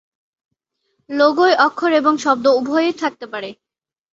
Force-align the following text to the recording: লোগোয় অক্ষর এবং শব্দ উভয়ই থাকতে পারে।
লোগোয় 1.09 1.55
অক্ষর 1.65 1.91
এবং 1.91 2.13
শব্দ 2.17 2.45
উভয়ই 2.59 2.93
থাকতে 2.93 3.25
পারে। 3.27 3.49